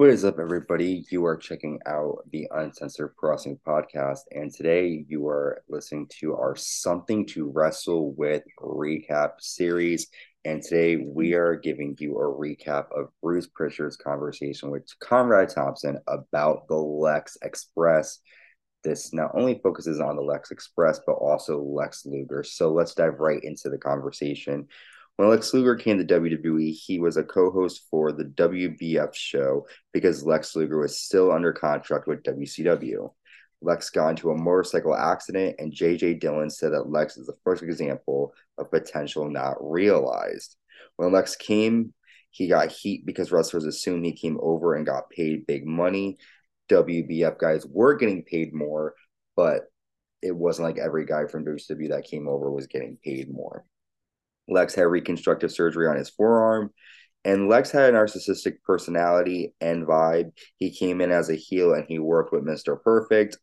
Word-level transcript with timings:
What 0.00 0.08
is 0.08 0.24
up, 0.24 0.38
everybody? 0.38 1.04
You 1.10 1.26
are 1.26 1.36
checking 1.36 1.78
out 1.84 2.20
the 2.32 2.48
Uncensored 2.52 3.14
Crossing 3.16 3.60
podcast, 3.66 4.20
and 4.32 4.50
today 4.50 5.04
you 5.06 5.28
are 5.28 5.62
listening 5.68 6.08
to 6.20 6.32
our 6.36 6.56
Something 6.56 7.26
to 7.26 7.50
Wrestle 7.50 8.14
with 8.14 8.42
recap 8.58 9.32
series. 9.40 10.06
And 10.46 10.62
today 10.62 10.96
we 10.96 11.34
are 11.34 11.54
giving 11.54 11.96
you 12.00 12.16
a 12.16 12.22
recap 12.22 12.86
of 12.98 13.10
Bruce 13.22 13.46
Prichard's 13.48 13.98
conversation 13.98 14.70
with 14.70 14.88
Conrad 15.00 15.50
Thompson 15.50 15.98
about 16.06 16.66
the 16.68 16.78
Lex 16.78 17.36
Express. 17.42 18.20
This 18.82 19.12
not 19.12 19.32
only 19.34 19.60
focuses 19.62 20.00
on 20.00 20.16
the 20.16 20.22
Lex 20.22 20.50
Express, 20.50 20.98
but 21.06 21.16
also 21.16 21.60
Lex 21.60 22.06
Luger. 22.06 22.42
So 22.42 22.72
let's 22.72 22.94
dive 22.94 23.20
right 23.20 23.44
into 23.44 23.68
the 23.68 23.76
conversation. 23.76 24.66
When 25.20 25.28
Lex 25.28 25.52
Luger 25.52 25.76
came 25.76 25.98
to 25.98 26.04
WWE, 26.18 26.72
he 26.72 26.98
was 26.98 27.18
a 27.18 27.22
co 27.22 27.50
host 27.50 27.82
for 27.90 28.10
the 28.10 28.24
WBF 28.24 29.14
show 29.14 29.66
because 29.92 30.24
Lex 30.24 30.56
Luger 30.56 30.78
was 30.78 30.98
still 30.98 31.30
under 31.30 31.52
contract 31.52 32.06
with 32.06 32.22
WCW. 32.22 33.12
Lex 33.60 33.90
got 33.90 34.08
into 34.08 34.30
a 34.30 34.38
motorcycle 34.38 34.96
accident, 34.96 35.56
and 35.58 35.74
JJ 35.74 36.20
Dillon 36.20 36.48
said 36.48 36.72
that 36.72 36.88
Lex 36.88 37.18
is 37.18 37.26
the 37.26 37.36
first 37.44 37.62
example 37.62 38.32
of 38.56 38.70
potential 38.70 39.28
not 39.28 39.56
realized. 39.60 40.56
When 40.96 41.12
Lex 41.12 41.36
came, 41.36 41.92
he 42.30 42.48
got 42.48 42.72
heat 42.72 43.04
because 43.04 43.30
wrestlers 43.30 43.66
assumed 43.66 44.06
he 44.06 44.14
came 44.14 44.38
over 44.40 44.74
and 44.74 44.86
got 44.86 45.10
paid 45.10 45.46
big 45.46 45.66
money. 45.66 46.16
WBF 46.70 47.36
guys 47.36 47.66
were 47.66 47.94
getting 47.94 48.24
paid 48.24 48.54
more, 48.54 48.94
but 49.36 49.64
it 50.22 50.34
wasn't 50.34 50.66
like 50.66 50.78
every 50.78 51.04
guy 51.04 51.26
from 51.26 51.44
WCW 51.44 51.90
that 51.90 52.04
came 52.04 52.26
over 52.26 52.50
was 52.50 52.68
getting 52.68 52.96
paid 53.04 53.30
more. 53.30 53.66
Lex 54.50 54.74
had 54.74 54.82
reconstructive 54.82 55.52
surgery 55.52 55.86
on 55.86 55.96
his 55.96 56.10
forearm. 56.10 56.70
And 57.24 57.48
Lex 57.48 57.70
had 57.70 57.94
a 57.94 57.96
narcissistic 57.96 58.62
personality 58.64 59.54
and 59.60 59.86
vibe. 59.86 60.32
He 60.56 60.70
came 60.70 61.00
in 61.00 61.10
as 61.10 61.28
a 61.28 61.34
heel 61.34 61.74
and 61.74 61.84
he 61.86 61.98
worked 61.98 62.32
with 62.32 62.44
Mr. 62.44 62.82
Perfect. 62.82 63.36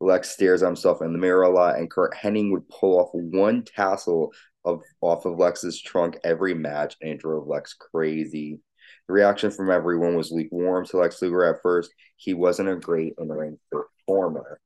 Lex 0.00 0.30
stares 0.30 0.62
at 0.62 0.66
himself 0.66 1.02
in 1.02 1.12
the 1.12 1.18
mirror 1.18 1.42
a 1.42 1.50
lot, 1.50 1.76
and 1.76 1.90
Curt 1.90 2.14
Hennig 2.14 2.50
would 2.50 2.68
pull 2.68 2.98
off 2.98 3.10
one 3.12 3.64
tassel 3.64 4.32
of 4.64 4.80
off 5.00 5.26
of 5.26 5.38
Lex's 5.38 5.80
trunk 5.80 6.18
every 6.24 6.54
match, 6.54 6.96
and 7.00 7.10
it 7.10 7.20
drove 7.20 7.46
Lex 7.46 7.74
crazy. 7.74 8.60
The 9.06 9.12
reaction 9.12 9.50
from 9.50 9.70
everyone 9.70 10.16
was 10.16 10.30
lukewarm 10.30 10.86
to 10.86 10.96
Lex 10.96 11.20
Luger 11.20 11.44
at 11.44 11.60
first. 11.62 11.92
He 12.16 12.32
wasn't 12.32 12.70
a 12.70 12.76
great 12.76 13.14
in 13.18 13.28
ring 13.28 13.58
performer. 13.70 14.58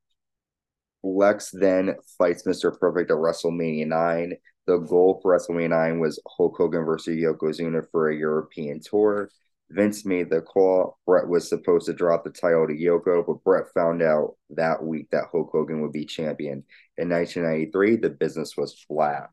Lex 1.03 1.51
then 1.53 1.97
fights 2.17 2.45
Mr. 2.45 2.79
Perfect 2.79 3.11
at 3.11 3.17
WrestleMania 3.17 3.87
9 3.87 4.35
the 4.67 4.79
goal 4.79 5.21
for 5.23 5.37
WrestleMania 5.37 5.71
9 5.71 6.01
was 6.01 6.21
Hulk 6.27 6.57
Hogan 6.57 6.85
versus 6.85 7.17
Yokozuna 7.17 7.83
for 7.91 8.09
a 8.09 8.17
European 8.17 8.81
tour. 8.81 9.31
Vince 9.71 10.05
made 10.05 10.31
the 10.31 10.41
call. 10.41 10.99
Bret 11.07 11.29
was 11.29 11.49
supposed 11.49 11.87
to 11.87 11.93
drop 11.93 12.25
the 12.25 12.31
title 12.31 12.67
to 12.67 12.75
Yoko, 12.75 13.27
but 13.27 13.43
Bret 13.45 13.65
found 13.75 14.03
out 14.03 14.37
that 14.51 14.83
week 14.83 15.09
that 15.11 15.29
Hulk 15.33 15.51
Hogan 15.53 15.81
would 15.83 15.93
be 15.93 16.05
champion. 16.05 16.65
In 16.97 17.09
1993, 17.09 17.97
the 17.97 18.11
business 18.11 18.57
was 18.57 18.85
flat. 18.87 19.31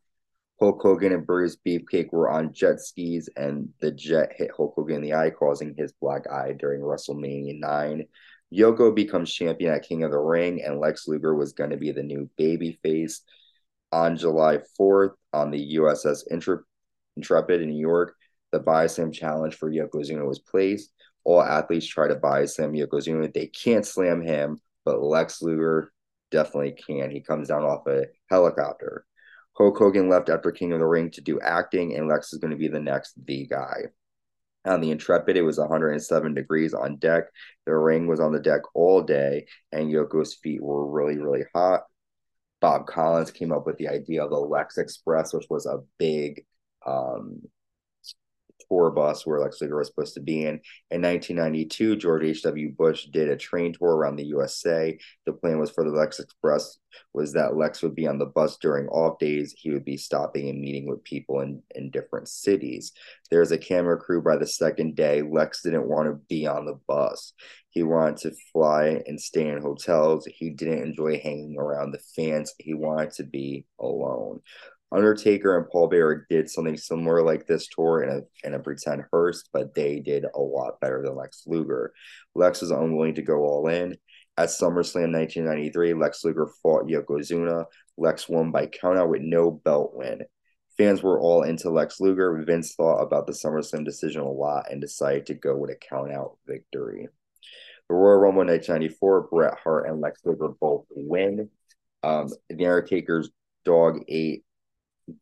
Hulk 0.60 0.82
Hogan 0.82 1.12
and 1.12 1.26
Brutus 1.26 1.58
Beefcake 1.66 2.12
were 2.12 2.30
on 2.30 2.54
jet 2.54 2.80
skis, 2.80 3.30
and 3.36 3.70
the 3.82 3.92
jet 3.92 4.34
hit 4.36 4.52
Hulk 4.56 4.74
Hogan 4.76 4.98
in 4.98 5.02
the 5.02 5.14
eye, 5.14 5.32
causing 5.32 5.76
his 5.76 5.92
black 5.94 6.30
eye 6.32 6.54
during 6.58 6.82
WrestleMania 6.82 7.60
9. 7.60 8.06
Yoko 8.54 8.94
becomes 8.94 9.34
champion 9.34 9.74
at 9.74 9.84
King 9.84 10.04
of 10.04 10.12
the 10.12 10.20
Ring, 10.20 10.62
and 10.64 10.80
Lex 10.80 11.08
Luger 11.08 11.36
was 11.36 11.54
going 11.54 11.72
to 11.72 11.78
be 11.78 11.92
the 11.92 12.04
new 12.04 12.30
babyface 12.40 13.22
on 13.92 14.18
July 14.18 14.60
4th 14.80 15.14
on 15.34 15.52
the 15.52 15.76
USS 15.76 16.24
Intrepid 17.18 17.62
in 17.62 17.70
New 17.70 17.80
York, 17.80 18.16
the 18.52 18.60
Slam 18.88 19.12
challenge 19.12 19.56
for 19.56 19.72
Yokozuna 19.72 20.26
was 20.26 20.40
placed. 20.40 20.92
All 21.24 21.42
athletes 21.42 21.88
try 21.88 22.08
to 22.08 22.16
Slam 22.46 22.74
Yokozuna. 22.74 23.34
They 23.34 23.48
can't 23.48 23.86
slam 23.86 24.22
him, 24.22 24.60
but 24.86 25.02
Lex 25.02 25.42
Luger 25.42 25.92
definitely 26.32 26.72
can. 26.72 27.12
He 27.12 27.22
comes 27.22 27.48
down 27.50 27.64
off 27.64 27.88
a 27.88 28.06
helicopter. 28.30 29.06
Hulk 29.54 29.78
Hogan 29.78 30.10
left 30.10 30.30
after 30.30 30.52
King 30.52 30.72
of 30.74 30.80
the 30.80 30.86
Ring 30.86 31.12
to 31.12 31.22
do 31.22 31.40
acting, 31.42 31.96
and 31.96 32.08
Lex 32.08 32.34
is 32.34 32.40
going 32.40 32.52
to 32.52 32.58
be 32.58 32.70
the 32.70 32.80
next 32.80 33.14
the 33.26 33.46
guy. 33.46 33.84
On 34.66 34.80
the 34.80 34.92
Intrepid, 34.92 35.38
it 35.38 35.42
was 35.42 35.58
107 35.58 36.34
degrees 36.34 36.74
on 36.74 36.98
deck. 36.98 37.26
The 37.66 37.76
ring 37.76 38.08
was 38.08 38.20
on 38.20 38.32
the 38.32 38.40
deck 38.40 38.62
all 38.76 39.02
day, 39.02 39.48
and 39.72 39.92
Yoko's 39.92 40.36
feet 40.36 40.62
were 40.62 40.88
really, 40.88 41.18
really 41.18 41.46
hot. 41.54 41.82
Bob 42.62 42.86
Collins 42.86 43.32
came 43.32 43.52
up 43.52 43.66
with 43.66 43.78
the 43.78 43.90
idea 43.90 44.24
of 44.24 44.30
the 44.30 44.38
Lex 44.38 44.78
Express, 44.78 45.34
which 45.34 45.48
was 45.50 45.66
a 45.66 45.80
big 45.98 46.46
um, 46.86 47.42
tour 48.72 48.90
bus 48.90 49.26
where 49.26 49.40
Lex 49.40 49.62
Luger 49.62 49.78
was 49.78 49.88
supposed 49.88 50.14
to 50.14 50.22
be 50.22 50.44
in. 50.44 50.62
In 50.92 51.02
1992, 51.02 51.98
George 51.98 52.24
H.W. 52.24 52.74
Bush 52.78 53.06
did 53.06 53.30
a 53.30 53.36
train 53.36 53.74
tour 53.74 53.96
around 53.96 54.16
the 54.16 54.26
USA. 54.26 54.98
The 55.26 55.34
plan 55.34 55.60
was 55.60 55.72
for 55.72 55.84
the 55.84 55.92
Lex 55.92 56.20
Express 56.20 56.78
was 57.14 57.34
that 57.34 57.56
Lex 57.56 57.82
would 57.82 57.96
be 57.96 58.08
on 58.08 58.18
the 58.18 58.26
bus 58.26 58.58
during 58.58 58.88
off 58.90 59.20
days. 59.20 59.54
He 59.58 59.72
would 59.72 59.86
be 59.86 59.98
stopping 59.98 60.50
and 60.50 60.60
meeting 60.60 60.88
with 60.88 61.04
people 61.04 61.42
in, 61.42 61.62
in 61.76 61.90
different 61.90 62.28
cities. 62.28 62.92
There's 63.30 63.52
a 63.52 63.58
camera 63.58 63.98
crew 63.98 64.22
by 64.22 64.38
the 64.38 64.48
second 64.48 64.96
day. 64.96 65.22
Lex 65.22 65.64
didn't 65.64 65.88
want 65.88 66.08
to 66.08 66.20
be 66.28 66.48
on 66.48 66.66
the 66.66 66.80
bus. 66.88 67.34
He 67.70 67.84
wanted 67.84 68.18
to 68.18 68.36
fly 68.52 69.02
and 69.06 69.20
stay 69.20 69.48
in 69.48 69.62
hotels. 69.62 70.26
He 70.26 70.50
didn't 70.50 70.84
enjoy 70.84 71.20
hanging 71.20 71.56
around 71.58 71.92
the 71.92 72.02
fans. 72.16 72.54
He 72.60 72.74
wanted 72.74 73.12
to 73.12 73.24
be 73.24 73.66
alone. 73.80 74.42
Undertaker 74.92 75.58
and 75.58 75.70
Paul 75.70 75.88
Bearer 75.88 76.26
did 76.30 76.50
something 76.50 76.76
similar 76.76 77.24
like 77.24 77.48
this 77.48 77.68
tour 77.68 78.04
in 78.04 78.10
a 78.10 78.48
in 78.48 78.54
a 78.54 78.60
pretend 78.60 79.04
hearse, 79.12 79.44
but 79.54 79.74
they 79.74 80.00
did 80.00 80.26
a 80.36 80.40
lot 80.40 80.82
better 80.82 81.02
than 81.02 81.16
Lex 81.16 81.44
Luger. 81.48 81.94
Lex 82.36 82.62
was 82.62 82.72
unwilling 82.72 83.16
to 83.16 83.22
go 83.22 83.40
all 83.40 83.68
in. 83.68 83.96
At 84.38 84.50
SummerSlam 84.50 85.14
1993, 85.14 85.94
Lex 85.94 86.24
Luger 86.24 86.48
fought 86.62 86.88
Yokozuna. 86.88 87.66
Lex 87.98 88.28
won 88.28 88.52
by 88.52 88.68
countout 88.68 89.10
with 89.10 89.22
no 89.22 89.52
belt 89.52 89.92
win. 89.94 90.24
Fans 90.78 91.04
were 91.04 91.20
all 91.20 91.44
into 91.44 91.70
Lex 91.70 92.00
Luger. 92.00 92.44
Vince 92.46 92.76
thought 92.76 93.02
about 93.02 93.28
the 93.28 93.34
SummerSlam 93.34 93.86
decision 93.86 94.22
a 94.22 94.30
lot 94.30 94.72
and 94.72 94.82
decided 94.82 95.26
to 95.28 95.34
go 95.36 95.56
with 95.56 95.70
a 95.70 95.94
countout 95.94 96.38
victory. 96.48 97.08
The 97.88 97.96
Royal 97.96 98.20
Rumble 98.20 98.46
1994, 98.46 99.28
Bret 99.30 99.58
Hart 99.64 99.88
and 99.88 100.02
Lex 100.02 100.22
Luger 100.26 100.50
both 100.60 100.86
win. 100.96 101.50
Um, 102.04 102.30
the 102.50 102.66
Undertaker's 102.66 103.30
dog 103.64 104.00
ate 104.08 104.44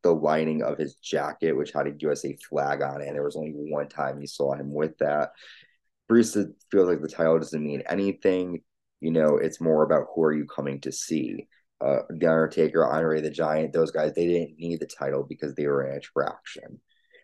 the 0.03 0.13
lining 0.13 0.61
of 0.63 0.77
his 0.77 0.95
jacket, 0.95 1.53
which 1.53 1.71
had 1.71 1.87
a 1.87 1.93
USA 1.99 2.37
flag 2.49 2.81
on 2.81 3.01
it. 3.01 3.07
And 3.07 3.15
there 3.15 3.23
was 3.23 3.35
only 3.35 3.51
one 3.53 3.89
time 3.89 4.19
you 4.19 4.27
saw 4.27 4.53
him 4.53 4.73
with 4.73 4.97
that. 4.99 5.31
Bruce 6.07 6.33
feels 6.33 6.87
like 6.87 7.01
the 7.01 7.07
title 7.07 7.37
doesn't 7.37 7.63
mean 7.63 7.83
anything. 7.87 8.61
You 8.99 9.11
know, 9.11 9.37
it's 9.37 9.61
more 9.61 9.83
about 9.83 10.07
who 10.13 10.23
are 10.23 10.33
you 10.33 10.45
coming 10.45 10.81
to 10.81 10.91
see. 10.91 11.47
Uh, 11.81 11.99
the 12.09 12.27
Undertaker, 12.27 12.85
Andre 12.85 13.21
the 13.21 13.29
Giant, 13.29 13.71
those 13.71 13.91
guys, 13.91 14.13
they 14.13 14.27
didn't 14.27 14.59
need 14.59 14.81
the 14.81 14.87
title 14.87 15.23
because 15.23 15.55
they 15.55 15.65
were 15.65 15.83
an 15.83 15.97
attraction. 15.97 16.81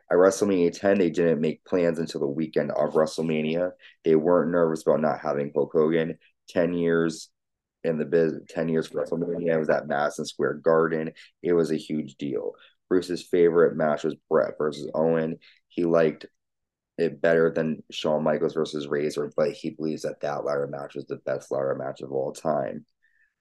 At 0.10 0.18
WrestleMania 0.18 0.80
10, 0.80 1.00
they 1.00 1.10
didn't 1.10 1.42
make 1.42 1.66
plans 1.66 2.00
until 2.00 2.22
the 2.22 2.28
weekend 2.28 2.72
of 2.72 2.94
WrestleMania. 2.94 3.72
They 4.04 4.16
weren't 4.16 4.52
nervous 4.52 4.84
about 4.84 5.02
not 5.02 5.20
having 5.20 5.52
Hulk 5.54 5.72
Hogan. 5.74 6.18
10 6.50 6.74
years 6.74 7.30
in 7.86 7.98
the 7.98 8.06
biz 8.06 8.34
10 8.50 8.70
years 8.70 8.88
for 8.88 9.04
WrestleMania. 9.04 9.54
It 9.54 9.60
was 9.60 9.70
at 9.70 9.88
Madison 9.88 10.26
Square 10.26 10.56
Garden. 10.56 11.12
It 11.42 11.54
was 11.54 11.72
a 11.72 11.78
huge 11.78 12.16
deal. 12.16 12.54
Bruce's 12.90 13.24
favorite 13.24 13.76
match 13.76 14.04
was 14.04 14.16
Bret 14.30 14.58
versus 14.58 14.90
Owen. 14.94 15.38
He 15.68 15.84
liked 15.84 16.26
it 16.98 17.22
better 17.22 17.52
than 17.52 17.84
Shawn 17.92 18.24
Michaels 18.24 18.54
versus 18.54 18.88
Razor, 18.88 19.32
but 19.36 19.52
he 19.52 19.72
believes 19.72 20.04
that 20.04 20.22
that 20.22 20.46
ladder 20.46 20.68
match 20.68 20.96
was 20.96 21.06
the 21.06 21.18
best 21.18 21.52
ladder 21.52 21.76
match 21.76 22.02
of 22.02 22.12
all 22.12 22.32
time. 22.32 22.86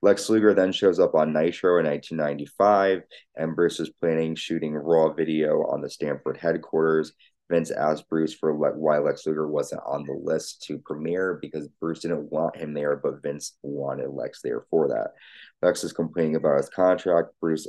Lex 0.02 0.28
Luger 0.28 0.52
then 0.52 0.72
shows 0.72 0.98
up 0.98 1.14
on 1.14 1.32
Nitro 1.32 1.78
in 1.78 1.86
1995, 1.86 3.02
and 3.36 3.56
Bruce 3.56 3.80
is 3.80 3.88
planning 3.88 4.34
shooting 4.34 4.74
raw 4.74 5.12
video 5.12 5.62
on 5.62 5.80
the 5.80 5.88
Stamford 5.88 6.36
headquarters. 6.36 7.12
Vince 7.50 7.70
asked 7.70 8.08
Bruce 8.08 8.34
for 8.34 8.56
le- 8.56 8.76
why 8.78 8.98
Lex 8.98 9.26
Luger 9.26 9.46
wasn't 9.46 9.82
on 9.86 10.04
the 10.04 10.14
list 10.14 10.62
to 10.62 10.78
premiere 10.78 11.38
because 11.40 11.68
Bruce 11.80 12.00
didn't 12.00 12.32
want 12.32 12.56
him 12.56 12.72
there, 12.72 12.96
but 12.96 13.22
Vince 13.22 13.56
wanted 13.62 14.08
Lex 14.08 14.40
there 14.42 14.64
for 14.70 14.88
that. 14.88 15.12
Lex 15.60 15.84
is 15.84 15.92
complaining 15.92 16.36
about 16.36 16.56
his 16.56 16.70
contract. 16.70 17.28
Bruce 17.40 17.66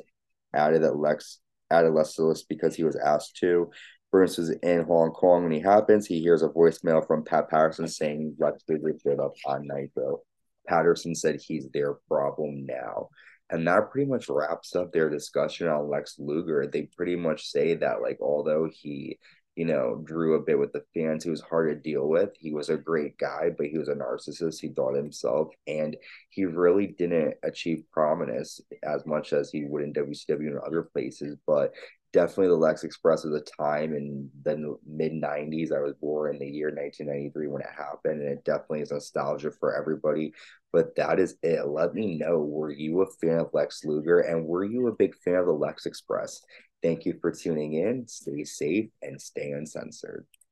added 0.53 0.83
that 0.83 0.97
Lex 0.97 1.39
added 1.71 1.91
Lex 1.91 2.13
to 2.13 2.21
the 2.21 2.27
list 2.29 2.47
because 2.47 2.75
he 2.75 2.83
was 2.83 2.95
asked 2.95 3.37
to. 3.37 3.69
Bruce 4.11 4.39
is 4.39 4.49
in 4.63 4.83
Hong 4.83 5.11
Kong 5.11 5.43
when 5.43 5.51
he 5.51 5.59
happens. 5.59 6.05
He 6.05 6.21
hears 6.21 6.41
a 6.41 6.47
voicemail 6.47 7.05
from 7.05 7.25
Pat 7.25 7.49
Patterson 7.49 7.87
saying 7.87 8.35
Lex 8.39 8.63
Luger 8.69 8.95
showed 9.03 9.19
up 9.19 9.33
on 9.45 9.67
Nitro. 9.67 10.21
Patterson 10.67 11.15
said 11.15 11.41
he's 11.41 11.67
their 11.73 11.95
problem 12.07 12.65
now. 12.65 13.09
And 13.49 13.67
that 13.67 13.91
pretty 13.91 14.09
much 14.09 14.27
wraps 14.29 14.75
up 14.75 14.91
their 14.91 15.09
discussion 15.09 15.67
on 15.67 15.89
Lex 15.89 16.15
Luger. 16.17 16.65
They 16.65 16.83
pretty 16.95 17.15
much 17.15 17.47
say 17.47 17.75
that, 17.75 18.01
like, 18.01 18.17
although 18.21 18.69
he 18.71 19.19
you 19.55 19.65
know, 19.65 20.01
drew 20.03 20.35
a 20.35 20.41
bit 20.41 20.59
with 20.59 20.73
the 20.73 20.83
fans. 20.93 21.23
He 21.23 21.29
was 21.29 21.41
hard 21.41 21.69
to 21.69 21.89
deal 21.89 22.07
with. 22.07 22.31
He 22.37 22.51
was 22.51 22.69
a 22.69 22.77
great 22.77 23.17
guy, 23.17 23.51
but 23.57 23.67
he 23.67 23.77
was 23.77 23.87
a 23.87 23.95
narcissist. 23.95 24.59
He 24.59 24.69
thought 24.69 24.95
himself, 24.95 25.49
and 25.65 25.95
he 26.29 26.45
really 26.45 26.87
didn't 26.87 27.35
achieve 27.43 27.85
prominence 27.91 28.59
as 28.83 29.05
much 29.05 29.31
as 29.31 29.49
he 29.49 29.63
would 29.63 29.83
in 29.83 29.93
WCW 29.93 30.47
and 30.47 30.59
other 30.59 30.83
places. 30.83 31.37
But 31.47 31.73
definitely 32.15 32.47
the 32.47 32.55
Lex 32.55 32.83
Express 32.83 33.25
of 33.25 33.31
the 33.31 33.45
time 33.59 33.93
in 33.93 34.29
the 34.43 34.77
mid 34.85 35.11
90s. 35.11 35.73
I 35.73 35.81
was 35.81 35.93
born 36.01 36.33
in 36.33 36.39
the 36.39 36.47
year 36.47 36.67
1993 36.67 37.47
when 37.47 37.61
it 37.61 37.67
happened, 37.77 38.21
and 38.21 38.31
it 38.31 38.45
definitely 38.45 38.81
is 38.81 38.91
nostalgia 38.91 39.51
for 39.51 39.75
everybody. 39.75 40.33
But 40.71 40.95
that 40.95 41.19
is 41.19 41.35
it. 41.43 41.65
Let 41.67 41.93
me 41.93 42.17
know 42.17 42.39
were 42.39 42.71
you 42.71 43.01
a 43.01 43.07
fan 43.21 43.39
of 43.39 43.49
Lex 43.53 43.85
Luger 43.85 44.19
and 44.19 44.45
were 44.45 44.65
you 44.65 44.87
a 44.87 44.95
big 44.95 45.15
fan 45.15 45.35
of 45.35 45.45
the 45.45 45.53
Lex 45.53 45.85
Express? 45.85 46.41
Thank 46.85 47.07
you 47.07 47.17
for 47.19 47.31
tuning 47.31 47.73
in. 47.73 48.07
Stay 48.07 48.43
safe 48.43 48.91
and 49.01 49.19
stay 49.19 49.53
uncensored. 49.53 50.27